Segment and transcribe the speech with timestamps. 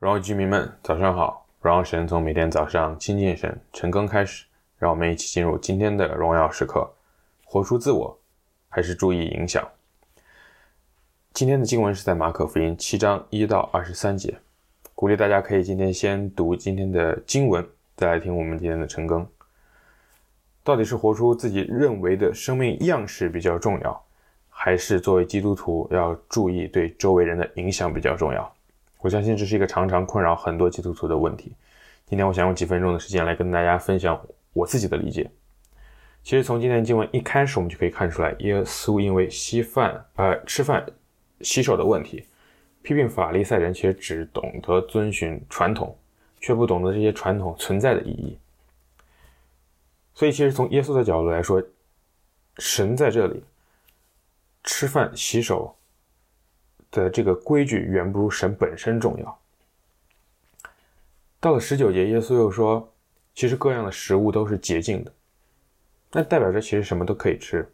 [0.00, 1.46] 荣耀居民们，早上好！
[1.60, 4.46] 荣耀神从每天早上亲近神、晨更开始，
[4.78, 6.90] 让我们一起进入今天的荣耀时刻。
[7.44, 8.18] 活出自我，
[8.70, 9.62] 还是注意影响？
[11.34, 14.38] 今天的经文是在马可福音七章一到二十三节，
[14.94, 19.26] 鼓励大家可以今天先读今天的经文，再来听我们今天的晨更。
[20.64, 24.02] 到底是活出自己认为的生命样式比较重要，
[24.48, 28.50] 还是作为基督徒要注意对周围人的影响比较重要？
[29.00, 31.52] 我相信这是一个常常困扰很多基督徒的问题。
[32.06, 34.20] 今天我想用几分钟的时间来跟大家分享
[34.52, 35.30] 我自己的理解。
[36.22, 40.84] 其实从今天经文一开始，我们就可以看出来，耶稣因为稀饭呃吃饭
[41.40, 42.26] 洗手的问题，
[42.82, 45.96] 批评法利赛人其实只懂得遵循传统，
[46.40, 48.36] 却不懂得这些传统存在的意义。
[50.12, 51.62] 所以其实从耶稣的角度来说，
[52.58, 53.42] 神在这里
[54.62, 55.74] 吃饭洗手。
[56.90, 59.38] 的这个规矩远不如神本身重要。
[61.38, 62.92] 到了十九节，耶稣又说
[63.34, 65.12] ：“其实各样的食物都是洁净的，
[66.12, 67.66] 那代表着其实什么都可以吃。”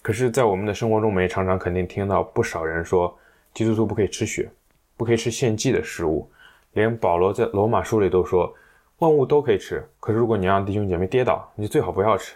[0.00, 3.16] 可是，在我们的生活中，我们也常常肯定听到不少人说，
[3.54, 4.50] 基督徒不可以吃血，
[4.96, 6.28] 不可以吃献祭的食物。
[6.72, 8.52] 连保罗在罗马书里都说，
[8.98, 12.34] 万物都可以吃，可是如果你让弟兄姐妹跌倒，你最好不要吃。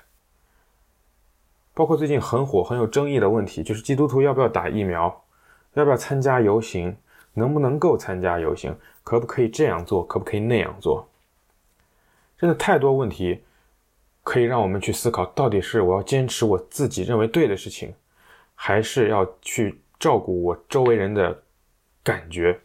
[1.74, 5.24] 包括最近很火、很有争议的问题，就是基督徒要不要打疫苗。
[5.76, 6.96] 要不要参加游行？
[7.34, 8.74] 能不能够参加游行？
[9.04, 10.02] 可不可以这样做？
[10.04, 11.06] 可不可以那样做？
[12.38, 13.42] 真的太多问题
[14.22, 17.94] 可以让我们去思考：到底是我要坚持我自己认为对的事情，
[18.54, 21.42] 还是要去照顾我周围人的
[22.02, 22.60] 感觉？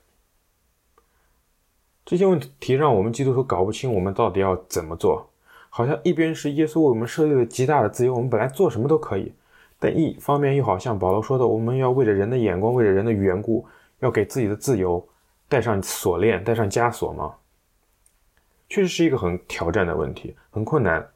[2.06, 5.30] 这些问题让我们基督徒搞不清我们到底要怎么做。
[5.70, 9.34] 好像一边是耶稣为我们设立了极大的自由，我们本来做什么都可以。
[9.84, 15.04] 但一方面又好像保罗说的，我们要为了人的眼光，为了人的缘故，要给自己的自由
[15.50, 17.34] 带上锁链，带上枷锁吗？
[18.70, 21.10] 确实是一个很挑战的问题，很困难。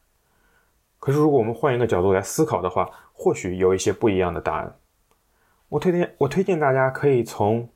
[0.99, 4.75] 可是如果我们换一个角度来思考的话，或许有一些不一样的答案。
[5.70, 7.70] 我推荐我推荐大家可以从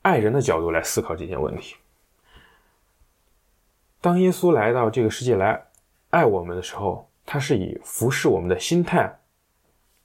[0.00, 1.76] 爱人的角度来思考这件问题。
[4.00, 5.66] 当耶稣来到这个世界来
[6.08, 9.20] 爱我们的时候，他是以服侍我们的心态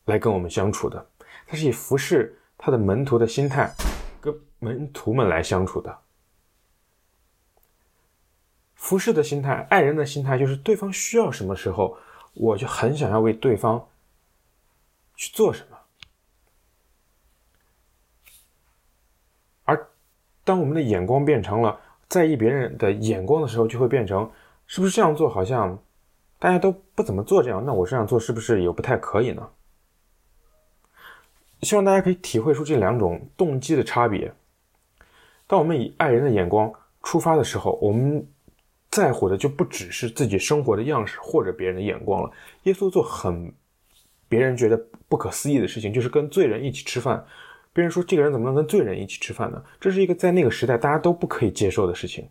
[0.05, 1.03] 来跟我们相处的，
[1.47, 3.73] 他是以服侍他的门徒的心态
[4.21, 5.97] 跟门徒们来相处的。
[8.75, 11.97] 服侍的心态，爱人的心态，就是对方需要什么时候，
[12.35, 13.89] 我就很想要为对方
[15.15, 15.77] 去做什么。
[19.63, 19.89] 而
[20.43, 24.31] 当我们的眼光变成了在意别人的眼光的时候，就会变成
[24.67, 25.75] 是不是这样做好像。
[26.37, 29.47] 大家都不怎么做这样，那我这样做是不是也不太可以呢？
[31.61, 34.31] 希望大家可以体会出这两种动机的差别。
[35.47, 38.27] 当我们以爱人的眼光出发的时候，我们
[38.91, 42.29] 在乎的就不只是自己生活的样式或者别人的眼光了。
[42.63, 43.51] 耶稣做很
[44.27, 47.25] 别人觉得不可思议的事情，就是跟罪人一起吃饭。
[47.73, 49.63] 别人说这个人怎么能跟罪人一起吃饭呢？
[49.79, 52.29] 这是一个在那个时代大家都不可以接受的事情。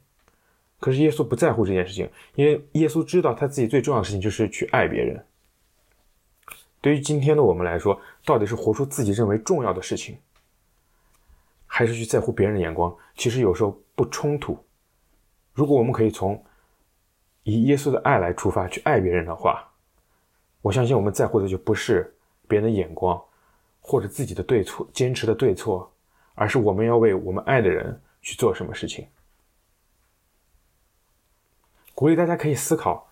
[0.85, 5.25] 可是耶稣不在乎这件事情，因为耶稣知道他自己最重要的事情就是去爱别人。
[6.83, 10.19] 对于今天的我们来说，到底是活出自己认为重要的事情，
[11.65, 12.95] 还是去在乎别人的眼光？
[13.17, 14.63] 其实有时候不冲突。
[15.55, 16.45] 如果我们可以从
[17.45, 19.67] 以耶稣的爱来出发去爱别人的话，
[20.61, 22.15] 我相信我们在乎的就不是
[22.47, 23.19] 别人的眼光，
[23.81, 25.91] 或者自己的对错、坚持的对错，
[26.35, 29.09] 而是我们要为我们爱的人去做什么事情。
[31.95, 33.09] 鼓励大家可以思考，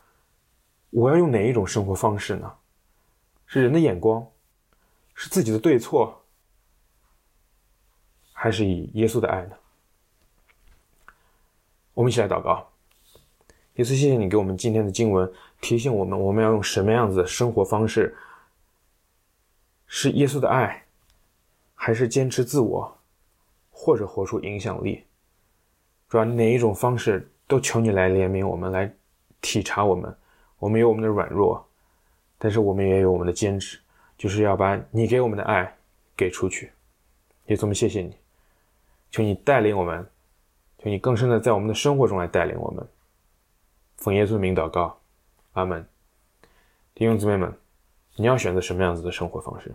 [0.90, 2.52] 我要用哪一种生活方式呢？
[3.46, 4.26] 是人的眼光，
[5.14, 6.24] 是自己的对错，
[8.32, 9.56] 还是以耶稣的爱呢？
[11.94, 12.68] 我们一起来祷告。
[13.74, 18.16] 耶稣，谢谢你给我们今天的经文，提醒我们我们要用什么样子的生活方式？
[19.86, 20.84] 是耶稣的爱，
[21.74, 22.98] 还是坚持自我，
[23.70, 25.04] 或者活出影响力？
[26.08, 27.31] 主要哪一种方式？
[27.46, 28.92] 都求你来怜悯我们，来
[29.40, 30.14] 体察我们。
[30.58, 31.66] 我们有我们的软弱，
[32.38, 33.78] 但是我们也有我们的坚持，
[34.16, 35.76] 就是要把你给我们的爱
[36.16, 36.72] 给出去。
[37.46, 38.16] 耶稣，我们谢谢你，
[39.10, 40.08] 求你带领我们，
[40.78, 42.86] 求你更深的在我们的生活中来带领我们。
[43.96, 45.00] 奉耶稣的名祷告，
[45.52, 45.84] 阿门。
[46.94, 47.52] 弟兄姊妹们，
[48.16, 49.74] 你要选择什么样子的生活方式？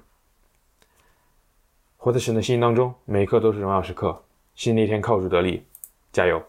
[1.97, 4.23] 活在神的心当中，每一刻都是荣耀时刻。
[4.55, 5.65] 新的一天靠主得力，
[6.13, 6.41] 加油！